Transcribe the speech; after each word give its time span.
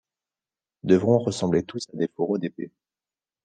Devront 0.81 1.19
ressembler 1.19 1.61
tous 1.61 1.85
à 1.93 1.97
des 1.97 2.07
fourreaux 2.15 2.39
d'épée; 2.39 2.71